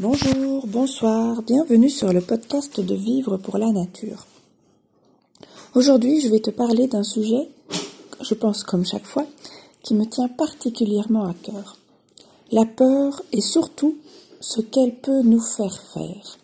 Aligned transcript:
Bonjour, 0.00 0.66
bonsoir, 0.66 1.40
bienvenue 1.42 1.88
sur 1.88 2.12
le 2.12 2.20
podcast 2.20 2.80
de 2.80 2.96
Vivre 2.96 3.36
pour 3.36 3.58
la 3.58 3.70
Nature. 3.70 4.26
Aujourd'hui, 5.76 6.20
je 6.20 6.26
vais 6.26 6.40
te 6.40 6.50
parler 6.50 6.88
d'un 6.88 7.04
sujet, 7.04 7.48
je 8.20 8.34
pense 8.34 8.64
comme 8.64 8.84
chaque 8.84 9.06
fois, 9.06 9.24
qui 9.84 9.94
me 9.94 10.04
tient 10.04 10.26
particulièrement 10.26 11.26
à 11.26 11.32
cœur. 11.32 11.76
La 12.50 12.64
peur 12.64 13.22
et 13.30 13.40
surtout 13.40 13.94
ce 14.40 14.60
qu'elle 14.60 14.96
peut 14.96 15.22
nous 15.22 15.38
faire 15.38 15.80
faire. 15.92 16.38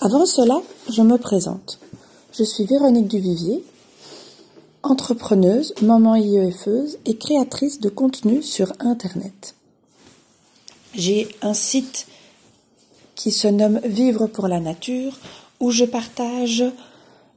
Avant 0.00 0.24
cela, 0.24 0.62
je 0.88 1.02
me 1.02 1.18
présente. 1.18 1.80
Je 2.32 2.44
suis 2.44 2.64
Véronique 2.64 3.08
Duvivier, 3.08 3.62
entrepreneuse, 4.82 5.74
maman 5.82 6.16
IEFeuse 6.16 6.96
et 7.04 7.18
créatrice 7.18 7.78
de 7.78 7.90
contenu 7.90 8.42
sur 8.42 8.72
Internet. 8.80 9.54
J'ai 10.94 11.28
un 11.42 11.54
site 11.54 12.06
qui 13.14 13.30
se 13.30 13.48
nomme 13.48 13.80
Vivre 13.84 14.26
pour 14.26 14.48
la 14.48 14.60
nature 14.60 15.18
où 15.60 15.70
je 15.70 15.84
partage 15.84 16.64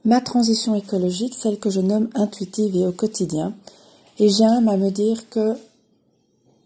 ma 0.04 0.20
transition 0.20 0.74
écologique, 0.74 1.34
celle 1.34 1.58
que 1.58 1.70
je 1.70 1.80
nomme 1.80 2.10
intuitive 2.14 2.76
et 2.76 2.86
au 2.86 2.92
quotidien. 2.92 3.54
Et 4.18 4.28
j'aime 4.28 4.68
à 4.68 4.76
me 4.76 4.90
dire 4.90 5.28
que 5.28 5.56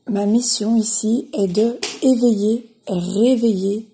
ma 0.08 0.27
mission 0.27 0.77
ici 0.77 1.28
est 1.32 1.46
de 1.46 1.78
éveiller, 2.02 2.70
réveiller, 2.86 3.88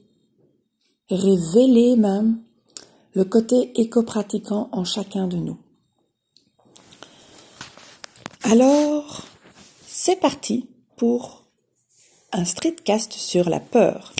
révéler 1.11 1.97
même 1.97 2.38
le 3.14 3.24
côté 3.24 3.72
éco-pratiquant 3.80 4.69
en 4.72 4.84
chacun 4.84 5.27
de 5.27 5.36
nous. 5.36 5.58
Alors, 8.42 9.22
c'est 9.86 10.16
parti 10.16 10.69
pour 10.97 11.44
un 12.34 12.45
streetcast 12.45 13.12
sur 13.12 13.48
la 13.48 13.61
peur. 13.61 14.12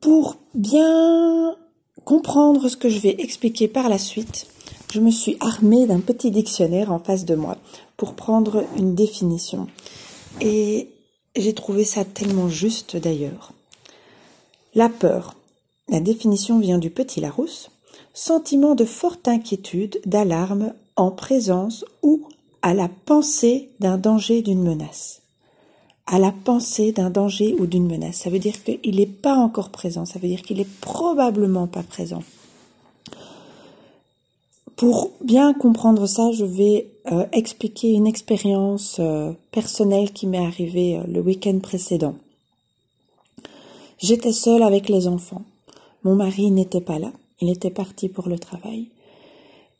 Pour 0.00 0.36
bien 0.54 1.56
comprendre 2.04 2.68
ce 2.68 2.76
que 2.76 2.90
je 2.90 2.98
vais 2.98 3.16
expliquer 3.18 3.66
par 3.66 3.88
la 3.88 3.96
suite, 3.96 4.46
je 4.92 5.00
me 5.00 5.10
suis 5.10 5.38
armée 5.40 5.86
d'un 5.86 6.00
petit 6.00 6.30
dictionnaire 6.30 6.92
en 6.92 6.98
face 6.98 7.24
de 7.24 7.34
moi 7.34 7.56
pour 7.96 8.12
prendre 8.14 8.64
une 8.76 8.94
définition. 8.94 9.68
Et 10.42 10.90
j'ai 11.34 11.54
trouvé 11.54 11.84
ça 11.84 12.04
tellement 12.04 12.50
juste 12.50 12.96
d'ailleurs. 12.96 13.52
La 14.74 14.90
peur. 14.90 15.34
La 15.88 16.00
définition 16.00 16.58
vient 16.58 16.78
du 16.78 16.90
petit 16.90 17.20
Larousse. 17.20 17.70
Sentiment 18.12 18.74
de 18.74 18.84
forte 18.84 19.28
inquiétude, 19.28 19.98
d'alarme 20.04 20.74
en 20.96 21.10
présence 21.10 21.86
ou 22.02 22.28
à 22.60 22.74
la 22.74 22.90
pensée 23.06 23.70
d'un 23.80 23.96
danger, 23.96 24.42
d'une 24.42 24.62
menace 24.62 25.21
à 26.06 26.18
la 26.18 26.32
pensée 26.32 26.92
d'un 26.92 27.10
danger 27.10 27.54
ou 27.58 27.66
d'une 27.66 27.86
menace. 27.86 28.16
Ça 28.16 28.30
veut 28.30 28.38
dire 28.38 28.62
qu'il 28.64 28.96
n'est 28.96 29.06
pas 29.06 29.36
encore 29.36 29.70
présent, 29.70 30.04
ça 30.04 30.18
veut 30.18 30.28
dire 30.28 30.42
qu'il 30.42 30.60
est 30.60 30.80
probablement 30.80 31.66
pas 31.66 31.82
présent. 31.82 32.22
Pour 34.76 35.12
bien 35.22 35.54
comprendre 35.54 36.06
ça, 36.06 36.32
je 36.32 36.44
vais 36.44 36.88
euh, 37.12 37.24
expliquer 37.32 37.92
une 37.92 38.06
expérience 38.06 38.96
euh, 38.98 39.32
personnelle 39.52 40.12
qui 40.12 40.26
m'est 40.26 40.44
arrivée 40.44 40.98
euh, 40.98 41.04
le 41.06 41.20
week-end 41.20 41.58
précédent. 41.60 42.16
J'étais 43.98 44.32
seule 44.32 44.62
avec 44.62 44.88
les 44.88 45.06
enfants. 45.06 45.42
Mon 46.02 46.16
mari 46.16 46.50
n'était 46.50 46.80
pas 46.80 46.98
là, 46.98 47.12
il 47.40 47.48
était 47.48 47.70
parti 47.70 48.08
pour 48.08 48.28
le 48.28 48.38
travail. 48.38 48.88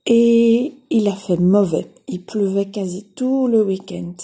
Et 0.07 0.73
il 0.91 1.09
a 1.09 1.17
fait 1.17 1.37
mauvais. 1.37 1.89
Il 2.09 2.23
pleuvait 2.23 2.67
quasi 2.67 3.05
tout 3.17 3.49
le 3.49 3.63
week-end. 3.63 4.15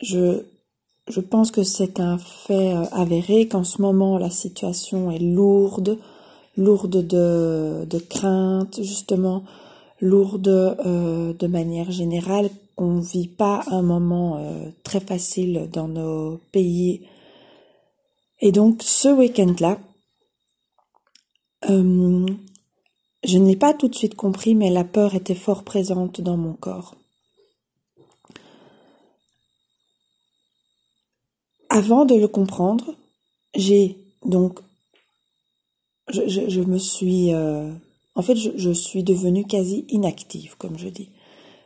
Je, 0.00 0.44
je 1.08 1.20
pense 1.20 1.50
que 1.50 1.62
c'est 1.62 2.00
un 2.00 2.18
fait 2.18 2.74
euh, 2.74 2.84
avéré 2.92 3.46
qu'en 3.46 3.64
ce 3.64 3.82
moment 3.82 4.18
la 4.18 4.30
situation 4.30 5.10
est 5.10 5.18
lourde, 5.18 5.98
lourde 6.56 7.06
de, 7.06 7.84
de 7.88 7.98
crainte, 7.98 8.82
justement, 8.82 9.44
lourde 10.00 10.48
euh, 10.48 11.32
de 11.32 11.46
manière 11.46 11.90
générale, 11.90 12.50
qu'on 12.76 12.98
vit 13.00 13.28
pas 13.28 13.62
un 13.68 13.82
moment 13.82 14.38
euh, 14.38 14.70
très 14.82 15.00
facile 15.00 15.68
dans 15.72 15.88
nos 15.88 16.40
pays. 16.52 17.06
Et 18.40 18.50
donc 18.50 18.82
ce 18.82 19.08
week-end-là, 19.08 19.78
je 21.66 23.38
n'ai 23.38 23.56
pas 23.56 23.72
tout 23.72 23.88
de 23.88 23.94
suite 23.94 24.16
compris, 24.16 24.54
mais 24.54 24.70
la 24.70 24.84
peur 24.84 25.14
était 25.14 25.34
fort 25.34 25.64
présente 25.64 26.20
dans 26.20 26.36
mon 26.36 26.52
corps. 26.52 26.94
Avant 31.74 32.04
de 32.04 32.14
le 32.14 32.28
comprendre, 32.28 32.94
j'ai 33.56 33.98
donc, 34.24 34.60
je, 36.08 36.60
me 36.60 36.78
suis, 36.78 37.34
euh, 37.34 37.68
en 38.14 38.22
fait, 38.22 38.36
je, 38.36 38.70
suis 38.70 39.02
devenue 39.02 39.44
quasi 39.44 39.84
inactive, 39.88 40.54
comme 40.56 40.78
je 40.78 40.88
dis. 40.88 41.08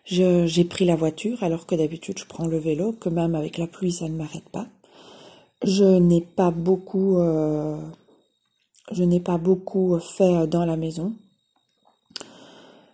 j'ai 0.07 0.65
pris 0.65 0.87
la 0.87 0.97
voiture 0.97 1.43
alors 1.43 1.67
que 1.67 1.75
d'habitude 1.75 2.19
je 2.19 2.25
prends 2.25 2.47
le 2.47 2.57
vélo, 2.57 2.93
que 2.93 3.11
même 3.11 3.35
avec 3.35 3.59
la 3.59 3.67
pluie 3.67 3.93
ça 3.93 4.09
ne 4.09 4.17
m'arrête 4.17 4.49
pas. 4.49 4.67
Je 5.63 5.85
n'ai 5.85 6.23
pas 6.23 6.51
beaucoup, 6.51 7.19
euh, 7.19 7.79
je 8.93 9.05
n'ai 9.05 9.21
pas 9.21 9.37
beaucoup 9.37 9.99
fait 9.99 10.47
dans 10.47 10.65
la 10.65 10.79
maison. 10.79 11.13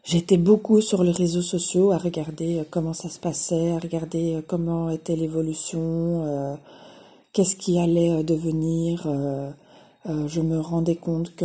J'étais 0.03 0.37
beaucoup 0.37 0.81
sur 0.81 1.05
les 1.05 1.13
réseaux 1.13 1.43
sociaux 1.43 1.93
à 1.93 1.99
regarder 1.99 2.65
comment 2.71 2.93
ça 2.93 3.09
se 3.09 3.21
passait, 3.21 3.71
à 3.71 3.79
regarder 3.79 4.41
comment 4.49 4.91
était 4.91 5.15
l'évolution. 5.15 6.25
Euh, 6.27 6.57
qu'est-ce 7.35 7.57
qui 7.57 7.79
allait 7.79 8.11
euh, 8.11 8.23
devenir. 8.23 9.07
Euh, 9.07 9.51
euh, 10.09 10.29
je 10.29 10.41
me 10.41 10.59
rendais 10.61 10.97
compte 10.97 11.35
que 11.37 11.45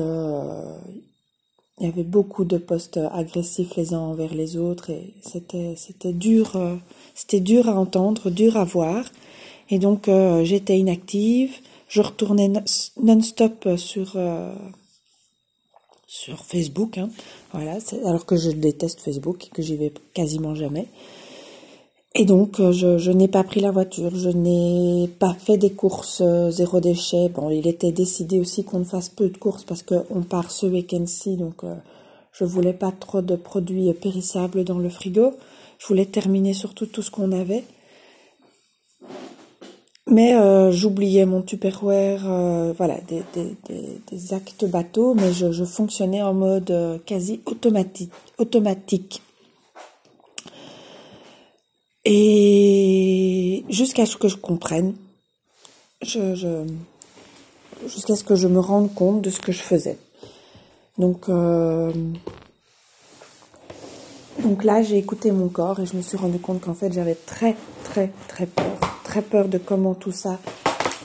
il 1.82 1.86
y 1.86 1.90
avait 1.90 2.04
beaucoup 2.04 2.44
de 2.44 2.58
postes 2.58 3.00
agressifs 3.14 3.78
les 3.78 3.94
uns 3.94 4.00
envers 4.00 4.34
les 4.34 4.58
autres 4.58 4.90
et 4.90 5.14
c'était 5.22 5.76
c'était 5.78 6.12
dur 6.12 6.60
c'était 7.16 7.40
dur 7.40 7.70
à 7.70 7.80
entendre 7.80 8.30
dur 8.30 8.58
à 8.58 8.66
voir 8.66 9.06
et 9.70 9.80
donc 9.80 10.10
j'étais 10.44 10.78
inactive 10.78 11.56
je 11.88 12.02
retournais 12.02 12.52
non-stop 13.02 13.78
sur 13.78 14.18
sur 16.06 16.44
Facebook 16.44 16.98
hein, 16.98 17.10
voilà 17.54 17.78
alors 18.04 18.26
que 18.26 18.36
je 18.36 18.52
déteste 18.52 19.00
Facebook 19.00 19.48
et 19.48 19.50
que 19.50 19.62
j'y 19.62 19.78
vais 19.78 19.94
quasiment 20.14 20.56
jamais 20.56 20.90
et 22.16 22.26
donc, 22.26 22.60
euh, 22.60 22.72
je, 22.72 22.98
je 22.98 23.12
n'ai 23.12 23.28
pas 23.28 23.44
pris 23.44 23.60
la 23.60 23.70
voiture, 23.70 24.16
je 24.16 24.30
n'ai 24.30 25.08
pas 25.20 25.36
fait 25.36 25.58
des 25.58 25.72
courses 25.72 26.22
euh, 26.26 26.50
zéro 26.50 26.80
déchet. 26.80 27.30
Bon, 27.30 27.52
il 27.52 27.68
était 27.68 27.92
décidé 27.92 28.40
aussi 28.40 28.64
qu'on 28.64 28.84
fasse 28.84 29.10
peu 29.10 29.30
de 29.30 29.38
courses 29.38 29.64
parce 29.64 29.84
qu'on 29.84 30.24
part 30.24 30.50
ce 30.50 30.66
week-end-ci, 30.66 31.38
donc 31.38 31.64
euh, 31.64 31.76
je 32.34 32.46
voulais 32.46 32.74
pas 32.74 32.92
trop 32.92 33.22
de 33.22 33.36
produits 33.36 33.94
périssables 33.94 34.64
dans 34.64 34.80
le 34.80 34.90
frigo. 34.90 35.34
Je 35.78 35.88
voulais 35.88 36.06
terminer 36.06 36.54
surtout 36.54 36.88
tout 36.88 37.04
ce 37.04 37.12
qu'on 37.12 37.32
avait. 37.32 37.64
Mais 40.12 40.34
j'oubliais 40.72 41.28
mon 41.28 41.44
Tupperware, 41.44 42.74
voilà, 42.76 42.98
des, 43.08 44.34
actes 44.34 44.66
bateaux, 44.66 45.14
mais 45.14 45.32
je, 45.34 45.64
fonctionnais 45.64 46.24
en 46.24 46.34
mode 46.34 47.00
quasi 47.06 47.42
automatique. 47.46 49.22
Et 52.12 53.64
jusqu'à 53.70 54.08
ce 54.08 54.18
que 54.18 54.28
je 54.28 54.36
comprenne, 54.36 54.96
jusqu'à 56.02 56.66
ce 58.16 58.24
que 58.24 58.34
je 58.34 58.48
me 58.48 58.60
rende 58.60 58.92
compte 58.96 59.22
de 59.22 59.30
ce 59.30 59.40
que 59.40 59.52
je 59.52 59.62
faisais. 59.62 60.00
Donc, 60.98 61.30
euh, 61.30 61.94
donc 64.40 64.64
là, 64.64 64.82
j'ai 64.82 64.98
écouté 64.98 65.30
mon 65.30 65.50
corps 65.50 65.82
et 65.82 65.86
je 65.86 65.96
me 65.96 66.02
suis 66.02 66.18
rendu 66.18 66.40
compte 66.40 66.62
qu'en 66.62 66.74
fait, 66.74 66.92
j'avais 66.92 67.14
très, 67.14 67.56
très, 67.84 68.12
très 68.28 68.48
peur. 68.48 68.80
Très 69.04 69.22
peur 69.22 69.48
de 69.48 69.60
comment 69.60 69.94
tout 69.94 70.12
ça 70.12 70.40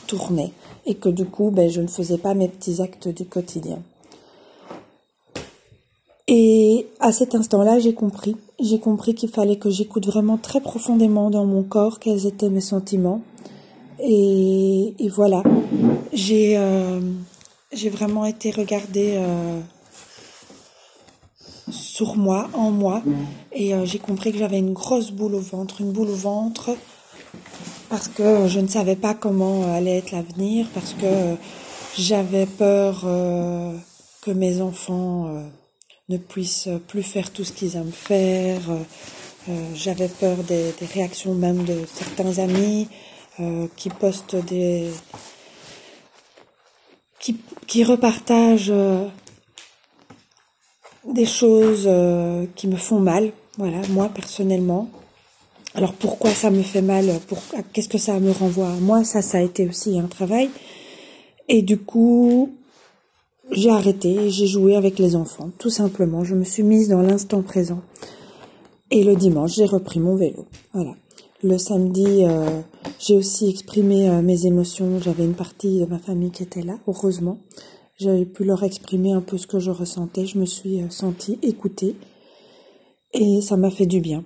tournait. 0.06 0.53
Et 0.87 0.95
que 0.95 1.11
du 1.11 1.27
coup, 1.27 1.51
ben, 1.51 1.69
je 1.69 1.83
ne 1.83 1.87
faisais 1.87 2.17
pas 2.17 2.33
mes 2.33 2.49
petits 2.49 2.81
actes 2.81 3.09
du 3.09 3.27
quotidien. 3.27 3.83
Et 6.29 6.87
à 7.05 7.12
cet 7.12 7.35
instant-là, 7.35 7.79
j'ai 7.79 7.93
compris. 7.93 8.35
J'ai 8.59 8.81
compris 8.81 9.15
qu'il 9.15 9.29
fallait 9.29 9.56
que 9.56 9.69
j'écoute 9.69 10.06
vraiment 10.06 10.39
très 10.39 10.62
profondément 10.62 11.29
dans 11.29 11.45
mon 11.45 11.62
corps 11.62 12.01
quels 12.01 12.27
étaient 12.27 12.49
mes 12.49 12.62
sentiments. 12.62 13.21
Et, 14.01 14.95
voilà, 15.15 15.43
j'ai 16.15 16.56
euh, 16.56 17.01
j'ai 17.73 17.91
vraiment 17.91 18.25
été 18.25 18.51
regarder 18.51 19.17
euh, 19.19 19.61
sur 21.71 22.17
moi, 22.17 22.49
en 22.55 22.71
moi, 22.71 23.03
et 23.53 23.75
euh, 23.75 23.85
j'ai 23.85 23.99
compris 23.99 24.33
que 24.33 24.39
j'avais 24.39 24.59
une 24.59 24.73
grosse 24.73 25.11
boule 25.11 25.35
au 25.35 25.41
ventre, 25.41 25.83
une 25.83 25.93
boule 25.93 26.09
au 26.09 26.17
ventre, 26.17 26.71
parce 27.91 28.09
que 28.09 28.49
je 28.49 28.61
ne 28.61 28.67
savais 28.67 28.97
pas 28.97 29.12
comment 29.12 29.62
allait 29.75 29.99
être 29.99 30.11
l'avenir, 30.11 30.67
parce 30.73 30.95
que 30.95 31.37
j'avais 31.99 32.47
peur 32.47 33.05
que 34.23 34.31
mes 34.31 34.62
enfants 34.62 35.29
ne 36.09 36.19
puissent 36.19 36.69
plus 36.89 37.03
faire 37.03 37.31
tout 37.31 37.45
ce 37.45 37.53
qu'ils 37.53 37.77
aiment 37.77 37.93
faire. 37.93 38.61
Euh, 39.49 39.53
j'avais 39.75 40.09
peur 40.09 40.37
des, 40.45 40.73
réactions 40.95 41.35
même 41.35 41.65
de 41.65 41.85
certains 41.93 42.39
amis. 42.39 42.89
qui 43.77 43.91
postent 43.91 44.37
des 44.37 44.93
qui, 47.19 47.37
qui 47.67 47.83
repartagent 47.83 48.73
des 51.05 51.27
choses 51.27 51.91
qui 52.55 52.69
me 52.69 52.77
font 52.77 53.01
mal, 53.01 53.33
voilà, 53.59 53.81
moi 53.89 54.09
personnellement. 54.09 54.89
Alors 55.75 55.93
pourquoi 55.93 56.31
ça 56.31 56.51
me 56.51 56.62
fait 56.62 56.83
mal 56.83 57.06
pour, 57.27 57.39
Qu'est-ce 57.73 57.89
que 57.89 57.99
ça 57.99 58.21
me 58.21 58.31
renvoie 58.31 58.71
Moi, 58.81 59.03
ça, 59.05 59.23
ça 59.23 59.39
a 59.39 59.41
été 59.41 59.69
aussi 59.69 59.99
un 59.99 60.06
travail. 60.06 60.49
Et 61.49 61.62
du 61.62 61.79
coup, 61.79 62.55
j'ai 63.50 63.70
arrêté, 63.70 64.31
j'ai 64.31 64.46
joué 64.46 64.75
avec 64.75 64.99
les 64.99 65.17
enfants, 65.17 65.50
tout 65.58 65.70
simplement. 65.70 66.25
Je 66.25 66.35
me 66.35 66.44
suis 66.44 66.62
mise 66.62 66.88
dans 66.88 67.02
l'instant 67.02 67.43
présent. 67.43 67.82
Et 68.91 69.05
le 69.05 69.17
dimanche, 69.17 69.55
j'ai 69.55 69.67
repris 69.67 70.00
mon 70.00 70.17
vélo. 70.17 70.46
Voilà. 70.73 70.94
Le 71.43 71.58
samedi, 71.58 72.25
euh, 72.25 72.62
j'ai 72.99 73.17
aussi 73.17 73.49
exprimé 73.49 74.08
euh, 74.08 74.23
mes 74.23 74.46
émotions. 74.46 74.99
J'avais 75.00 75.25
une 75.25 75.35
partie 75.35 75.81
de 75.81 75.85
ma 75.85 75.99
famille 75.99 76.31
qui 76.31 76.43
était 76.43 76.62
là, 76.62 76.79
heureusement. 76.87 77.38
J'avais 77.99 78.25
pu 78.25 78.44
leur 78.44 78.62
exprimer 78.62 79.12
un 79.12 79.20
peu 79.20 79.37
ce 79.37 79.46
que 79.46 79.58
je 79.58 79.70
ressentais. 79.70 80.26
Je 80.26 80.38
me 80.38 80.46
suis 80.46 80.82
euh, 80.82 80.88
sentie 80.88 81.38
écoutée. 81.43 81.96
Et 83.12 83.41
ça 83.43 83.56
m'a 83.56 83.70
fait 83.70 83.87
du 83.87 84.00
bien. 84.00 84.25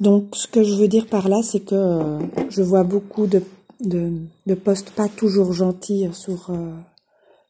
Donc, 0.00 0.34
ce 0.34 0.48
que 0.48 0.64
je 0.64 0.74
veux 0.74 0.88
dire 0.88 1.06
par 1.06 1.28
là, 1.28 1.40
c'est 1.42 1.60
que 1.60 2.18
je 2.48 2.62
vois 2.62 2.82
beaucoup 2.82 3.26
de, 3.26 3.42
de, 3.80 4.12
de, 4.46 4.54
posts 4.54 4.90
pas 4.90 5.08
toujours 5.08 5.52
gentils 5.52 6.08
sur, 6.12 6.50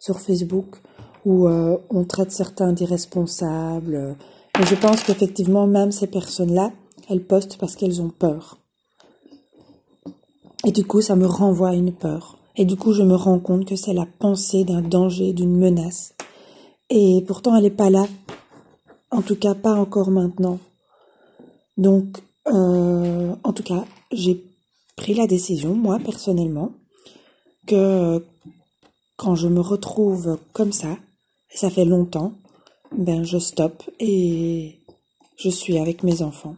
sur 0.00 0.19
Facebook 0.19 0.76
où 1.25 1.47
on 1.49 2.05
traite 2.05 2.32
certains 2.32 2.73
d'irresponsables, 2.73 4.17
mais 4.58 4.67
je 4.67 4.75
pense 4.75 5.02
qu'effectivement, 5.02 5.67
même 5.67 5.93
ces 5.93 6.06
personnes-là, 6.06 6.73
elles 7.08 7.25
postent 7.25 7.56
parce 7.58 7.76
qu'elles 7.76 8.02
ont 8.02 8.11
peur. 8.11 8.58
Et 10.67 10.73
du 10.73 10.85
coup, 10.85 11.00
ça 11.00 11.17
me 11.17 11.26
renvoie 11.26 11.70
à 11.70 11.75
une 11.75 11.93
peur. 11.93 12.37
Et 12.56 12.64
du 12.64 12.76
coup, 12.76 12.93
je 12.93 13.02
me 13.02 13.14
rends 13.14 13.38
compte 13.38 13.64
que 13.64 13.76
c'est 13.76 13.94
la 13.94 14.06
pensée 14.06 14.64
d'un 14.64 14.82
danger, 14.82 15.32
d'une 15.32 15.56
menace. 15.56 16.14
Et 16.91 17.25
pourtant, 17.26 17.56
elle 17.56 17.62
n'est 17.62 17.70
pas 17.70 17.91
là. 17.91 18.06
En 19.11 19.23
tout 19.23 19.37
cas, 19.37 19.55
pas 19.55 19.75
encore 19.75 20.11
maintenant. 20.11 20.58
Donc, 21.79 22.19
euh, 22.49 23.35
en 23.43 23.52
tout 23.52 23.62
cas, 23.62 23.85
j'ai 24.12 24.44
pris 24.97 25.14
la 25.14 25.26
décision, 25.26 25.75
moi, 25.75 25.99
personnellement, 25.99 26.73
que 27.67 28.23
quand 29.21 29.35
je 29.35 29.49
me 29.49 29.61
retrouve 29.61 30.39
comme 30.55 30.73
ça, 30.73 30.97
et 31.53 31.59
ça 31.59 31.69
fait 31.69 31.85
longtemps, 31.85 32.33
ben 32.97 33.23
je 33.23 33.37
stoppe 33.37 33.83
et 34.01 34.79
je 35.37 35.51
suis 35.51 35.77
avec 35.77 36.03
mes 36.03 36.23
enfants. 36.23 36.57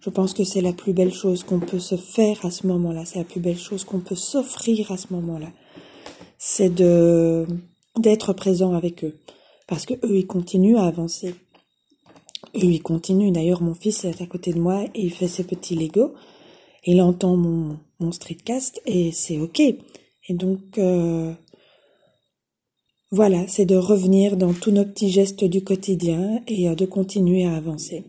Je 0.00 0.08
pense 0.08 0.32
que 0.32 0.42
c'est 0.42 0.62
la 0.62 0.72
plus 0.72 0.94
belle 0.94 1.12
chose 1.12 1.42
qu'on 1.44 1.60
peut 1.60 1.78
se 1.78 1.96
faire 1.96 2.46
à 2.46 2.50
ce 2.50 2.66
moment-là, 2.66 3.04
c'est 3.04 3.18
la 3.18 3.26
plus 3.26 3.40
belle 3.40 3.58
chose 3.58 3.84
qu'on 3.84 4.00
peut 4.00 4.14
s'offrir 4.14 4.90
à 4.90 4.96
ce 4.96 5.12
moment-là. 5.12 5.48
C'est 6.38 6.74
de 6.74 7.46
d'être 7.98 8.32
présent 8.32 8.72
avec 8.72 9.04
eux 9.04 9.18
parce 9.66 9.84
que 9.84 9.92
eux 10.06 10.16
ils 10.16 10.26
continuent 10.26 10.78
à 10.78 10.86
avancer. 10.86 11.34
Eux 12.56 12.72
ils 12.72 12.82
continuent. 12.82 13.32
D'ailleurs 13.32 13.60
mon 13.60 13.74
fils 13.74 14.06
est 14.06 14.22
à 14.22 14.26
côté 14.26 14.54
de 14.54 14.60
moi 14.60 14.84
et 14.94 15.02
il 15.02 15.12
fait 15.12 15.28
ses 15.28 15.44
petits 15.44 15.74
Lego. 15.74 16.14
Il 16.84 17.02
entend 17.02 17.36
mon 17.36 17.76
mon 18.00 18.12
streetcast 18.12 18.80
et 18.86 19.12
c'est 19.12 19.38
ok. 19.38 19.60
Et 19.60 20.34
donc 20.34 20.78
euh, 20.78 21.34
voilà, 23.10 23.46
c'est 23.48 23.64
de 23.64 23.76
revenir 23.76 24.36
dans 24.36 24.52
tous 24.52 24.70
nos 24.70 24.84
petits 24.84 25.10
gestes 25.10 25.42
du 25.42 25.64
quotidien 25.64 26.42
et 26.46 26.68
euh, 26.68 26.74
de 26.74 26.84
continuer 26.84 27.46
à 27.46 27.54
avancer. 27.54 28.04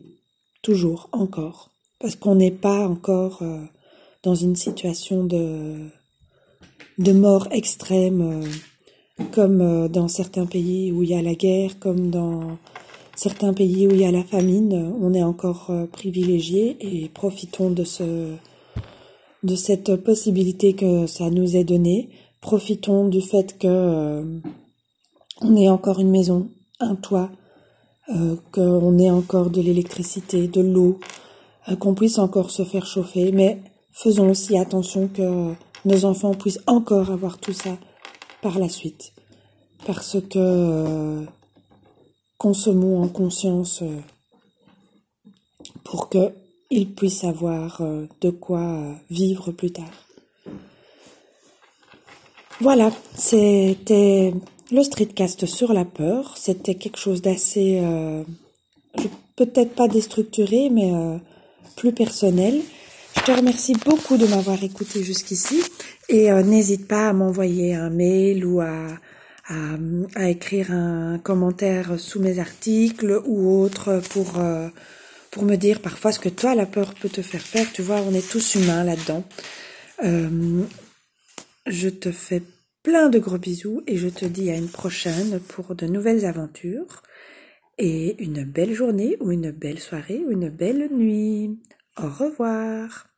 Toujours, 0.62 1.08
encore. 1.14 1.72
Parce 2.00 2.18
qu'on 2.18 2.36
n'est 2.36 2.52
pas 2.52 2.86
encore 2.86 3.42
euh, 3.42 3.60
dans 4.24 4.36
une 4.36 4.58
situation 4.58 5.24
de, 5.24 5.88
de 6.98 7.12
mort 7.14 7.48
extrême, 7.52 8.44
euh, 8.44 9.24
comme 9.32 9.88
dans 9.88 10.10
certains 10.10 10.46
pays 10.46 10.92
où 10.92 11.04
il 11.04 11.10
y 11.10 11.16
a 11.16 11.22
la 11.22 11.36
guerre, 11.36 11.80
comme 11.80 12.10
dans 12.10 12.58
certains 13.16 13.54
pays 13.54 13.88
où 13.88 13.92
il 13.92 14.02
y 14.02 14.06
a 14.06 14.12
la 14.12 14.24
famine. 14.24 14.94
On 15.02 15.14
est 15.14 15.24
encore 15.24 15.72
privilégiés 15.92 16.78
et 16.80 17.10
profitons 17.10 17.70
de 17.70 17.84
ce, 17.84 18.34
de 19.44 19.56
cette 19.56 19.98
possibilité 19.98 20.72
que 20.72 21.06
ça 21.06 21.30
nous 21.30 21.58
est 21.58 21.66
donnée. 21.66 22.10
Profitons 22.40 23.10
du 23.10 23.20
fait 23.22 23.58
que 23.58 24.24
on 25.42 25.56
ait 25.56 25.70
encore 25.70 26.00
une 26.00 26.12
maison, 26.12 26.50
un 26.80 26.96
toit, 26.96 27.30
euh, 28.10 28.36
qu'on 28.52 28.98
ait 28.98 29.12
encore 29.12 29.50
de 29.50 29.62
l'électricité, 29.62 30.48
de 30.48 30.62
l'eau, 30.62 31.00
euh, 31.70 31.76
qu'on 31.76 31.94
puisse 31.94 32.18
encore 32.18 32.52
se 32.52 32.64
faire 32.64 32.86
chauffer, 32.86 33.32
mais 33.32 33.62
faisons 33.92 34.30
aussi 34.30 34.58
attention 34.58 35.08
que 35.08 35.54
nos 35.86 36.06
enfants 36.06 36.34
puissent 36.34 36.62
encore 36.68 37.12
avoir 37.12 37.38
tout 37.38 37.54
ça 37.54 37.78
par 38.42 38.58
la 38.58 38.68
suite, 38.68 39.14
parce 39.86 40.18
que 40.22 40.40
euh, 40.40 41.24
consommons 42.38 43.04
en 43.04 43.08
conscience 43.08 43.84
pour 45.84 46.10
qu'ils 46.10 46.94
puissent 46.96 47.26
avoir 47.26 47.82
de 48.22 48.30
quoi 48.30 48.96
vivre 49.10 49.52
plus 49.52 49.72
tard. 49.72 49.92
Voilà, 52.62 52.92
c'était 53.16 54.34
le 54.72 54.84
streetcast 54.84 55.46
sur 55.46 55.74
la 55.74 55.86
peur, 55.86 56.38
c'était 56.38 56.76
quelque 56.76 57.00
chose 57.00 57.22
d'assez, 57.22 57.80
euh, 57.82 58.24
peut-être 59.36 59.74
pas 59.74 59.88
déstructuré, 59.88 60.70
mais 60.70 60.94
euh, 60.94 61.18
plus 61.76 61.92
personnel. 61.92 62.62
Je 63.18 63.22
te 63.22 63.32
remercie 63.32 63.74
beaucoup 63.86 64.18
de 64.18 64.28
m'avoir 64.28 64.64
écouté 64.64 65.04
jusqu'ici 65.04 65.62
et 66.08 66.32
euh, 66.32 66.44
n'hésite 66.44 66.88
pas 66.88 67.10
à 67.10 67.14
m'envoyer 67.14 67.74
un 67.74 67.90
mail 67.90 68.46
ou 68.46 68.62
à, 68.62 68.88
à, 69.48 69.56
à, 70.16 70.30
écrire 70.30 70.72
un 70.72 71.18
commentaire 71.18 72.00
sous 72.00 72.20
mes 72.20 72.40
articles 72.40 73.22
ou 73.26 73.60
autre 73.62 74.02
pour 74.10 74.34
pour 75.32 75.44
me 75.44 75.58
dire 75.58 75.80
parfois 75.82 76.12
ce 76.12 76.20
que 76.20 76.30
toi 76.30 76.56
la 76.56 76.66
peur 76.66 76.94
peut 76.94 77.10
te 77.10 77.22
faire 77.22 77.42
faire. 77.42 77.72
Tu 77.74 77.82
vois, 77.82 78.02
on 78.08 78.14
est 78.14 78.28
tous 78.30 78.56
humains 78.56 78.84
là-dedans. 78.84 79.24
je 81.66 81.90
te 81.90 82.12
fais 82.12 82.42
plein 82.84 83.10
de 83.10 83.20
gros 83.20 83.38
bisous 83.38 83.84
et 83.88 83.98
je 83.98 84.10
te 84.10 84.26
dis 84.26 84.50
à 84.52 84.56
une 84.56 84.70
prochaine 84.70 85.40
pour 85.40 85.76
de 85.76 85.86
nouvelles 85.86 86.26
aventures 86.26 87.04
et 87.78 88.24
une 88.24 88.44
belle 88.44 88.74
journée 88.74 89.18
ou 89.20 89.32
une 89.32 89.52
belle 89.52 89.80
soirée 89.80 90.24
ou 90.26 90.32
une 90.32 90.50
belle 90.50 90.90
nuit. 90.92 91.60
Au 91.98 92.10
revoir. 92.10 93.09